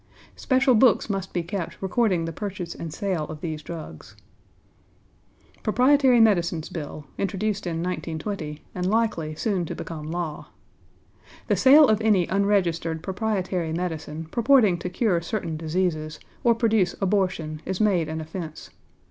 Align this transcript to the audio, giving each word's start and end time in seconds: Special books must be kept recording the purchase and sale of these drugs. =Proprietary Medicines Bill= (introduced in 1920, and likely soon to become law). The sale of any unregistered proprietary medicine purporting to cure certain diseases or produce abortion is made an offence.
Special 0.35 0.73
books 0.73 1.11
must 1.11 1.31
be 1.31 1.43
kept 1.43 1.79
recording 1.79 2.25
the 2.25 2.33
purchase 2.33 2.73
and 2.73 2.91
sale 2.91 3.25
of 3.25 3.39
these 3.41 3.61
drugs. 3.61 4.15
=Proprietary 5.61 6.19
Medicines 6.19 6.69
Bill= 6.69 7.05
(introduced 7.19 7.67
in 7.67 7.83
1920, 7.83 8.63
and 8.73 8.87
likely 8.89 9.35
soon 9.35 9.63
to 9.65 9.75
become 9.75 10.09
law). 10.09 10.47
The 11.45 11.55
sale 11.55 11.87
of 11.87 12.01
any 12.01 12.25
unregistered 12.27 13.03
proprietary 13.03 13.73
medicine 13.73 14.25
purporting 14.31 14.79
to 14.79 14.89
cure 14.89 15.21
certain 15.21 15.55
diseases 15.55 16.19
or 16.43 16.55
produce 16.55 16.95
abortion 16.99 17.61
is 17.63 17.79
made 17.79 18.09
an 18.09 18.19
offence. 18.21 18.71